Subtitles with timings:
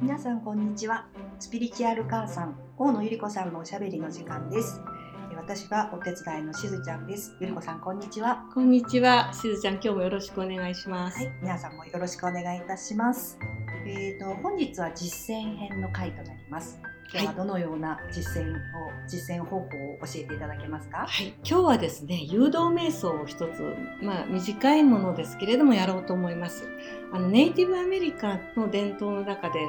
[0.00, 1.06] 皆さんこんにちは。
[1.38, 4.80] スピリチュアル母さん大野ゆり子さんのおしゃべりの時間です。
[5.34, 7.34] 私はお手伝いのしずちゃんです。
[7.40, 8.44] ゆり子さんこんにちは。
[8.52, 11.18] こんにちは、しずちゃん、今日もよろしくお願いします。
[11.18, 11.32] はい。
[11.40, 13.38] 皆さんもよろしくお願いいたします。
[13.86, 16.78] えーと本日は実践編の回となります。
[17.12, 18.54] 今日はどのような実践を、
[19.08, 19.76] 実践方法を教
[20.16, 21.06] えていただけますか？
[21.08, 23.62] はい、今日はですね、誘導瞑想を一つ、
[24.02, 26.68] まあ短いものですけれどもやろうと思います。
[27.12, 29.60] あのネイティブアメリカの伝統の中で、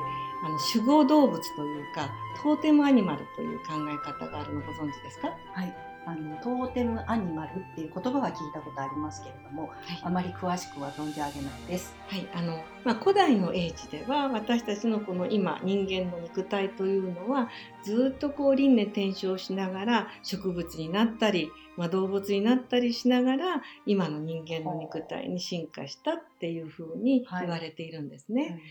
[0.44, 2.10] あの守護動物というか、
[2.44, 5.30] トーテムアニマルという考え方があるのご存知ですか？
[5.54, 5.76] はい
[6.08, 9.70] あのトーテムアニマルっていう言葉は聞いたことありますけれども
[10.02, 11.94] あまり詳しくは存じ上げないです。
[12.08, 17.50] はい、あの、まあ、古代の英知では私たちのこの今人間の肉体というのは
[17.84, 28.62] ずっとこう輪廻転生しながら植物になったり、まあ、動物になったりしながら今の人間の肉体に進化したっていうふうに言われているんですね。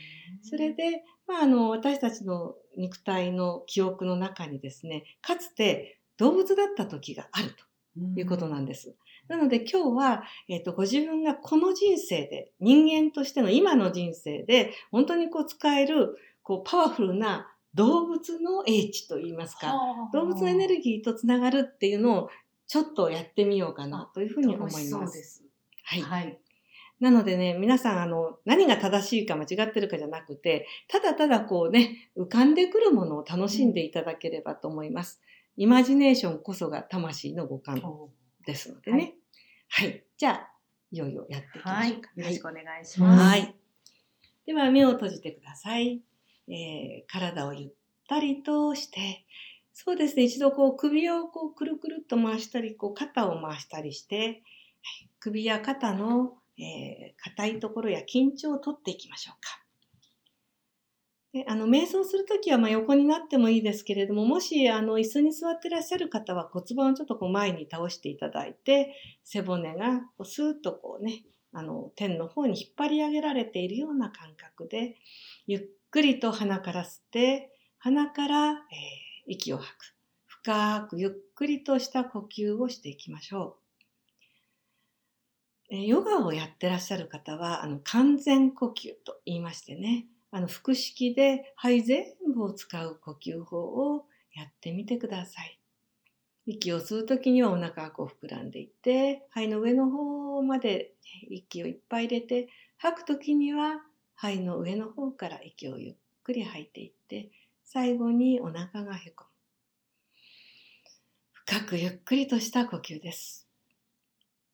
[0.40, 7.64] それで、まあ、あの私たちの肉体の記憶の中にですねかつて動物だった時があると
[8.20, 8.94] いうことなんです。
[9.28, 19.74] なので今日は、えっとご自分がこの人生で人間としての今の人生で本当にこう使えるこうパワフルな動物の英知といいますか
[20.12, 22.30] 動物のエネルギーとつながるっていうのを
[22.66, 24.88] ちょっとやってみようかなというふうに思います。
[24.88, 25.42] そうです
[25.84, 26.38] はい、はい
[26.98, 35.20] なのでね、皆さん、あの、何が正しいか間違ってるかじゃなくて、ただただこうね、浮かんでくるものを楽しんでいただければと思います。
[35.56, 37.82] イマジネーションこそが魂の五感
[38.46, 39.14] ですのでね。
[39.68, 40.04] はい。
[40.16, 40.50] じゃあ、
[40.90, 42.22] いよいよやっていきまはい、よしょうか。
[42.22, 43.22] ろしくお願いします。
[43.24, 43.54] はい。
[44.46, 46.02] では、目を閉じてください。
[46.48, 47.70] えー体をゆっ
[48.08, 49.24] たりとして、
[49.72, 54.42] そうですね、一度こう首をこうくるくるっと回したり、こう肩を回したりして、はい
[55.18, 59.65] 首や肩のえー硬いところや緊張を取っていきましょうか。
[61.46, 68.94] あの瞑想するときはま横になってもいいですけれども、もしあの椅子に座ってらっしゃる方は骨盤をちょっとこう前に倒していただいて、
[69.24, 74.96] 背骨がこうスーッとこうね、あの天の方に引っ張り上げられているような感覚で、
[75.46, 78.56] ゆっくりと鼻から吸って、鼻から、えー
[79.26, 79.94] 息を吐く。
[80.26, 83.58] 深くゆっくりとした呼吸をしていきましょ
[85.70, 85.76] う。
[85.76, 92.04] ヨガをやってらっしゃる方は、あの、完全呼吸と言いましてね、あの、腹式で肺全
[92.34, 94.04] 部を使う呼吸法を
[94.34, 95.58] やってみてください。
[96.44, 100.92] 息を吸うときにはお腹がこう膨らんでいって、肺の上の方まで
[101.30, 103.80] 息をいっぱい入れて、吐くときには
[104.14, 107.30] 肺の上の方から息をゆっくり吐いていって、
[107.64, 109.30] 最後にお腹がへこむ。
[111.32, 113.48] 深くゆっくりとした呼吸です。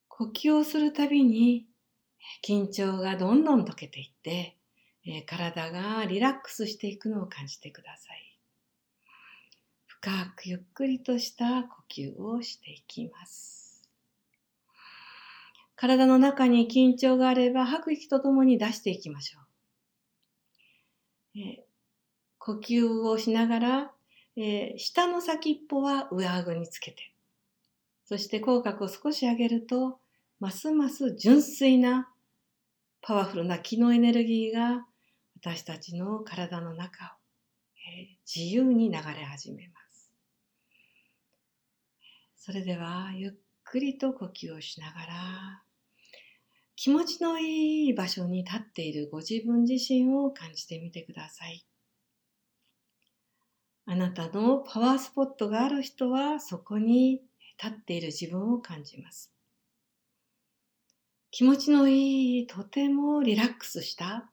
[0.07, 1.67] 呼吸をするたびに
[2.47, 4.57] 緊張がどんどん解けていって、
[5.05, 8.39] え体がリラックスしていくのを感じてください。
[9.87, 13.83] 深くゆっくりとした呼吸をしていきます。
[15.75, 19.43] 体の中に緊張があれば吐く息とともに出していきましょう。
[21.41, 21.65] え
[22.39, 23.93] 呼吸をしながら、
[24.37, 27.13] え下の先っぽは上顎につけて、
[28.05, 29.99] そして口角を少し上げると、
[30.39, 32.09] ますます純粋な
[33.01, 34.87] パワフルな気のエネルギーが
[35.45, 37.09] 私たちの体の中を、
[37.99, 40.13] えー自由に流れ始めます。
[42.37, 43.33] それではゆっ
[43.65, 45.63] くりと呼吸をしながら
[46.77, 51.67] 気持ちのいい場所に立っているご自分自身を感じてみてください。
[53.87, 57.21] あなたのパワースポットがある人はそこに
[57.63, 59.33] 立っている自分を感じます。
[61.33, 64.32] 気持ちのいい、とてもリラックスした、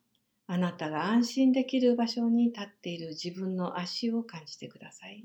[0.52, 5.24] あなたが安心できる場所に立っている自分の足を感じてください。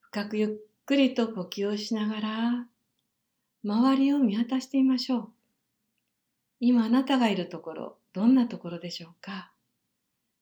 [0.00, 0.50] 深くゆっ
[0.86, 2.66] くりと呼吸をしながら、
[3.62, 5.28] 周りを見渡してみましょう。
[6.60, 9.52] 今あなたがいるところ、どんなところでしょうか？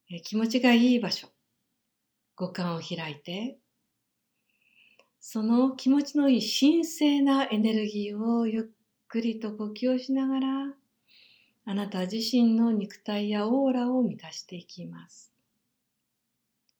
[0.09, 1.27] え気持ちがいい場所、
[2.37, 3.57] 五感を開いて、
[5.19, 8.63] その気持ちのいい神聖なエネルギーをゆっ
[9.09, 10.73] くりと呼吸をしながら、
[11.65, 15.33] あなた自身の肉体やオーラを満たしていきます。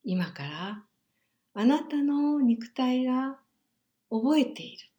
[0.03, 0.83] 今から、
[1.53, 3.39] あなたの肉体が
[4.09, 4.89] 覚えている。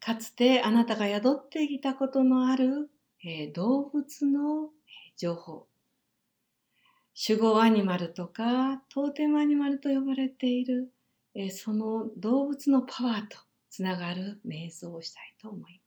[0.00, 2.90] かつてあなたが宿っていたことのある、
[3.54, 4.70] 動物の
[5.16, 5.68] 情報、
[7.28, 10.92] 守護アニマルとかトーテムアニマルと呼ばれている、
[11.52, 13.38] その動物のパワーと
[13.70, 15.83] つながる瞑想をしたいと思います。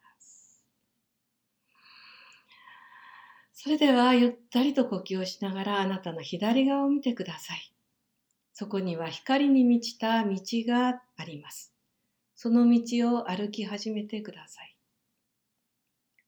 [3.59, 7.73] それではゆったりと呼吸をしながらあなたの左側を見てください。
[8.53, 10.37] そこには光に満ちた道
[10.67, 11.73] があります。
[12.35, 14.77] その道を歩き始めてください。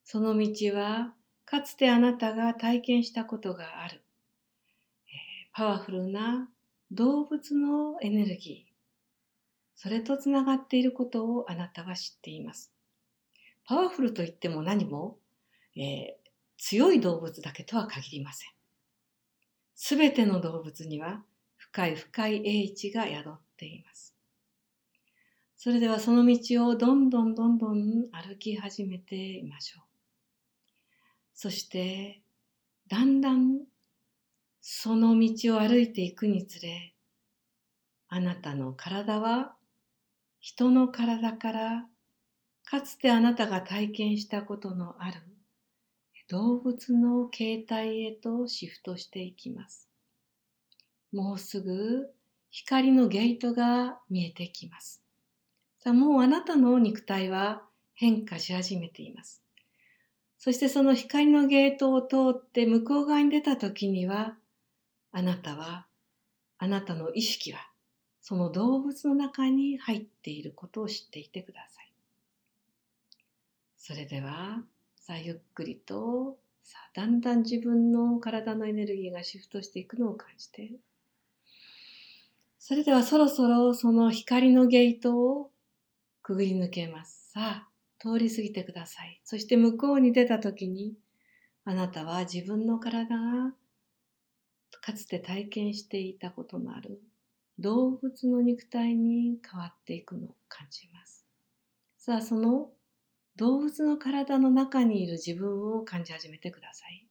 [0.03, 1.13] その道は
[1.45, 4.01] かつてあなたが体験したことがある、
[5.05, 5.11] え
[5.53, 6.49] パワフルな
[6.89, 8.73] 動物のエネルギー、
[9.75, 12.73] それとつながっていることをあなたは知っています。
[13.65, 15.19] パワフルといっても何も、
[15.75, 16.18] えー、
[16.59, 18.49] 強い動物だけとは限りません。
[19.75, 21.23] すべての動物には
[21.55, 24.13] 深い深い英知が宿っています。
[25.55, 29.83] それではその道をどんどんどんどん歩き始めてみましょう。
[31.33, 32.21] そして
[32.89, 33.61] だんだん
[34.59, 36.93] その道を歩いていくにつれ
[38.09, 39.55] あなたの体は
[40.41, 41.85] 人の体から
[42.65, 45.28] かつてあなたが体験したことのある
[46.29, 49.89] 動物の形態へとシフトしていきます。
[51.11, 52.13] もうすぐ
[52.51, 55.01] 光のゲートが見えてきます。
[55.79, 57.63] さあもうあなたの肉体は
[57.95, 59.41] 変化し始めています。
[60.37, 64.37] そしてその光のゲートを通って向こう側に出た時には、
[65.11, 65.87] あなたは、
[66.59, 67.59] あなたの意識は、
[68.21, 71.91] その動物の中に入っていることを知っていてください。
[73.77, 74.63] それでは、
[75.09, 80.69] さあゆっくりとさあだんだん自分の体のエネルギーがシフトしていくのを感じて。
[82.59, 85.49] それではそろそろその光のゲートを
[86.21, 87.31] くぐり抜けます。
[87.31, 87.67] さあ
[87.97, 89.19] 通り過ぎてください。
[89.23, 90.93] そして向こうに出た時に
[91.65, 93.51] あなたは自分の体が
[94.79, 97.01] かつて体験していたことのある
[97.57, 101.25] 動物の肉体に変わっていくのを感じます。
[101.97, 102.69] さあその
[103.39, 107.07] 動物の体の中にいる自分を感じ始めてください。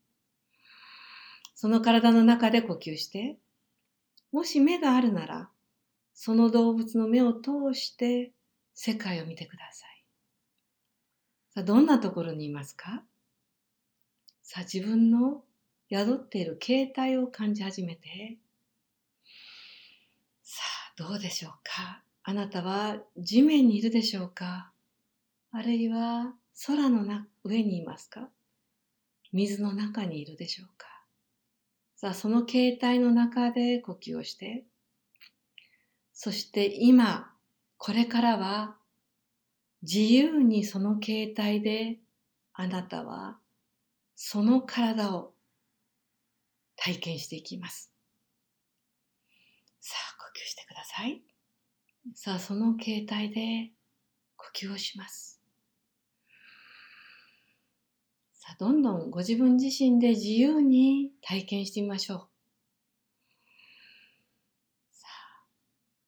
[1.54, 3.38] その体の中で呼吸して、
[4.30, 5.48] もし目があるなら、
[6.12, 8.32] その動物の目を通して
[8.74, 10.04] 世界を見てください。
[11.54, 13.02] さあ、どんなところにいますか？
[14.42, 15.44] さあ、自分の
[15.90, 18.36] 宿っている形態を感じ始めて、
[20.42, 22.02] さあ、どうでしょうか？
[22.22, 24.72] あなたは地面にいるでしょうか？
[25.50, 26.34] あるいは
[26.66, 27.04] 空の
[27.42, 28.28] 上にいますか？
[29.32, 30.86] 水の中にいるでしょうか？
[31.96, 34.64] さあ、その形態の中で呼吸をして、
[36.12, 37.32] そして今、
[37.76, 38.76] これからは
[39.82, 41.98] 自由にその形態で
[42.52, 43.38] あなたは
[44.16, 45.32] その体を
[46.76, 47.90] 体験していきます。
[49.80, 51.22] さあ、呼吸してください。
[52.14, 53.72] さあ、その形態で
[54.36, 55.40] 呼吸をします。
[58.34, 62.28] さあどんどんご自分自身で自由に体験してみましょう。
[64.90, 65.46] さあ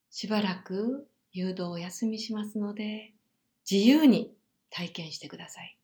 [0.09, 3.13] しばらく誘導を休みしますので
[3.69, 4.35] 自由に
[4.69, 5.80] 体験してください。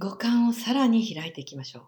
[0.00, 1.82] 五感をさらに開いていきましょう。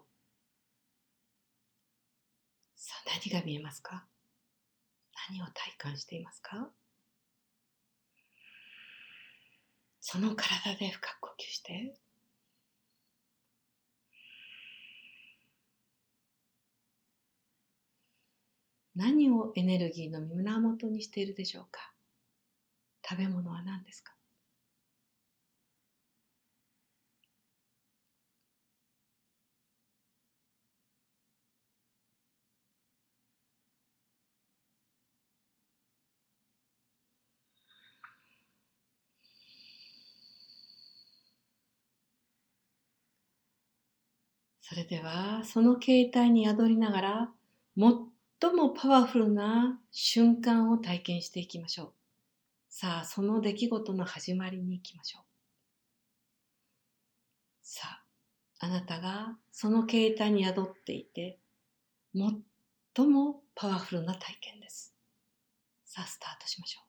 [2.75, 4.05] さあ、何が見えますか？
[5.29, 6.69] 何を体感していますか？
[9.99, 11.95] その体で深く呼吸して。
[18.95, 21.91] 何をエネルギーの源にしているでしょうか？
[23.03, 24.14] 食べ物は何ですか？
[44.67, 47.33] それではその形態に宿りながら
[47.77, 51.93] 最もパワフルな瞬間を体験していきましょう。
[52.69, 55.23] さあ、その出来事の始まりに行きましょう。
[57.61, 57.87] さ
[58.59, 61.39] あ、あなたがその形態に宿っていて
[62.15, 64.95] 最もパワフルな体験です。
[65.85, 66.84] さあ、スタートしましょう。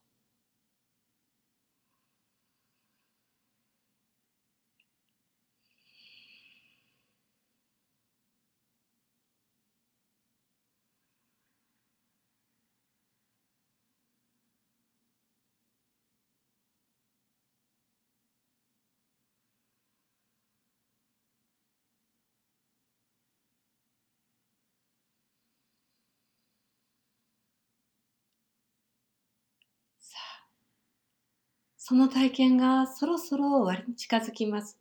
[31.89, 34.77] その体験がそろそろ終わりに近づきます。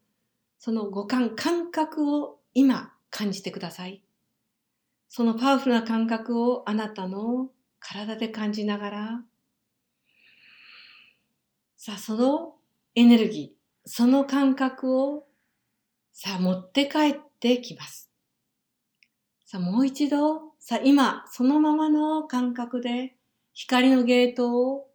[0.58, 4.02] その五感、感覚を今感じてください。
[5.08, 9.24] そのパワフルな感覚をあなたの体で感じながら、
[11.76, 12.56] さあ、その
[12.96, 15.28] エネルギー、その感覚を
[16.12, 18.10] さあ持って帰ってきます。
[19.44, 23.14] さあ、もう一度、さあ、今、そのままの感覚で
[23.52, 24.88] 光のゲートを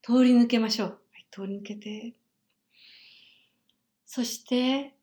[0.00, 0.98] 通り抜けましょう。
[1.38, 2.14] 通り抜けて。
[4.04, 4.94] そして、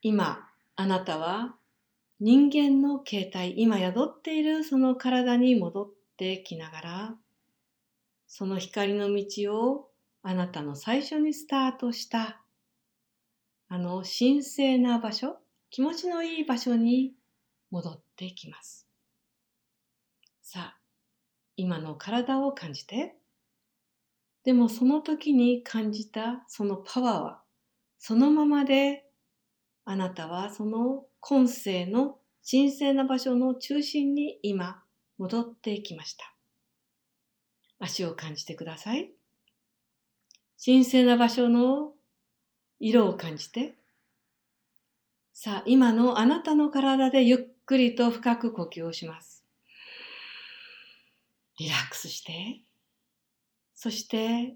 [0.00, 1.54] 今、あなたは
[2.18, 7.14] 人間の形態、今宿っているその体に戻ってきながら、
[8.26, 9.90] その光の道を
[10.22, 12.42] あなたの最初にスタートした、
[13.68, 15.36] あの神聖な場所、
[15.70, 17.14] 気持ちのいい場所に
[17.70, 18.88] 戻ってきます。
[20.42, 20.78] さあ、
[21.56, 23.16] 今の体を感じて。
[24.44, 27.42] でもその時に感じたそのパワーは、
[27.98, 29.06] そのままで、
[29.84, 32.18] あなたはその今世の
[32.48, 34.82] 神聖な場所の中心に今
[35.18, 36.34] 戻ってきました。
[37.78, 39.12] 足を感じてください。
[40.64, 41.92] 神聖な場所の
[42.78, 43.74] 色を感じて。
[45.32, 49.44] さあ、今のあなたの体でゆっくりと深く呼吸をします。
[51.58, 52.60] リラックスして。
[53.82, 54.54] そして、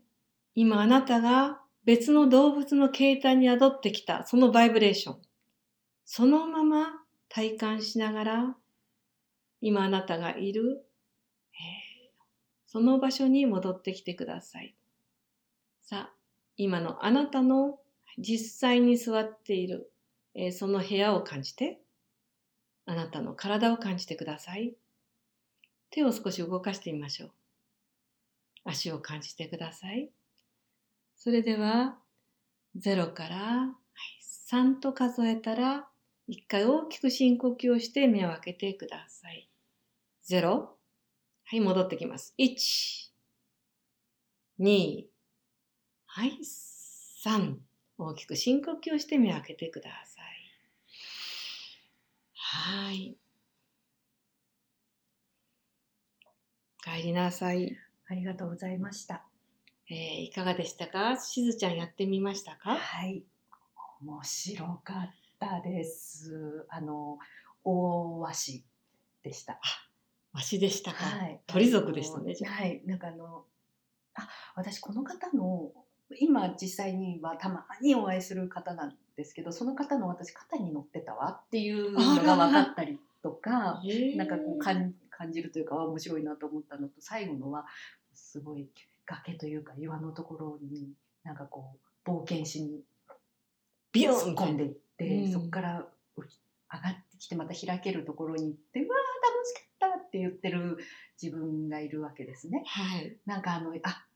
[0.55, 5.19] 今あなたが別の動物の形態に宿ってきたそのバイブレーション。
[6.05, 8.57] そのまま体感しながら、
[9.61, 10.87] 今あなたがいる、
[12.69, 14.77] その場所に戻ってきてください。
[15.83, 16.15] さあ、
[16.57, 17.81] 今のあなたの
[18.19, 19.91] 実際に座っている、
[20.35, 21.81] えその部屋を感じて、
[22.85, 24.77] あなたの体を感じてください。
[25.91, 27.36] 手を少し動かしてみましょう。
[28.67, 30.11] 足を感じてください。
[31.17, 31.99] それでは、
[32.77, 33.75] 0から
[34.51, 35.89] 3と数えたら、
[36.29, 39.49] 1回大きく深呼吸をして目を開けてください。
[40.29, 40.69] 0。
[41.49, 42.35] はい、戻ってきます。
[42.39, 43.13] 1、
[44.59, 45.05] 2、
[46.07, 46.39] はい、
[47.25, 47.57] 3。
[47.99, 50.25] 大きく深呼吸をして目を開けてください。
[52.35, 53.17] はい。
[56.83, 57.77] 帰りなさい。
[58.09, 59.25] ありがとうございました。
[59.91, 61.19] えーいかがでしたか？
[61.19, 62.77] しずちゃんやってみましたか？
[62.77, 63.25] はい。
[64.01, 66.67] 面白かったです。
[66.69, 67.19] あの、
[67.65, 68.65] 大和紙
[69.23, 69.61] でした。
[70.33, 71.41] わしでしたか、はい。
[71.47, 72.35] 鳥族でしたね。
[72.45, 72.83] はい。
[72.87, 73.45] なんかあの、
[74.15, 75.73] あ、私この方の、
[76.21, 83.83] 今実際にはたまにお会いする方なんですけど、その方の私肩に乗ってたわっていうのが分かったりとか、
[84.17, 87.65] なんかこう感感じるというかあ面白いなと思ったのと最後のは
[88.17, 88.69] すごい
[89.07, 90.93] 崖というか岩のところに
[91.23, 92.81] なんかこう冒険しに
[93.93, 95.87] ビヨ突っン込んでいって、うんそこから
[96.73, 100.79] 上がってきてまた開けるところに行って「うわー楽しかった!」って言ってる
[101.21, 102.65] 自分がいるわけですね。
[102.67, 103.17] はい。
[103.27, 104.07] なんかあのあ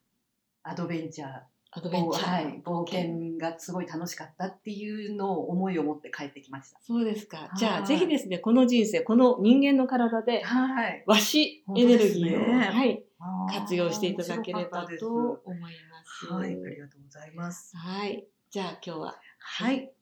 [0.63, 1.43] アドベンチャー
[1.73, 2.33] アドベンチャー。
[2.33, 6.81] はい、冒険がすごい楽しかったっていうのを思いを持って帰ってきました。
[6.83, 7.37] そうですか。
[7.39, 13.05] はいじゃあ、ぜひですね、この人生、この人間の体で、はい、和紙エネルギーを、ねはい、
[13.51, 16.27] 活用していただければと思います。
[16.27, 17.77] はい、ありがとうございます。
[17.77, 18.27] はい。
[18.51, 19.93] じゃあ、今日は、はい、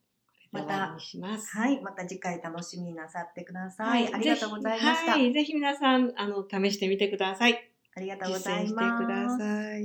[1.18, 1.56] ます。
[1.56, 3.84] はい、また次回楽しみになさってくださ。
[3.84, 5.12] はいありがとうございました。
[5.12, 7.70] はい、ぜひ皆さん、あの、試してみてください。
[7.96, 9.04] ありがとうございます。
[9.04, 9.78] くださ